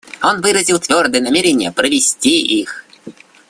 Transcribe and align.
Он 0.23 0.41
выразил 0.41 0.79
твердое 0.79 1.21
намерение 1.21 1.71
провести 1.71 2.41
их. 2.59 2.85